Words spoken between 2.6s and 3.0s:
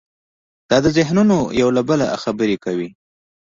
کوي.